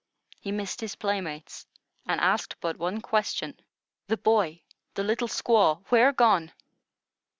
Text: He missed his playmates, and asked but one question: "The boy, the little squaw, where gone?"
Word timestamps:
He 0.39 0.51
missed 0.51 0.81
his 0.81 0.95
playmates, 0.95 1.67
and 2.07 2.19
asked 2.19 2.59
but 2.59 2.77
one 2.79 3.01
question: 3.01 3.59
"The 4.07 4.17
boy, 4.17 4.63
the 4.95 5.03
little 5.03 5.27
squaw, 5.27 5.83
where 5.91 6.11
gone?" 6.11 6.53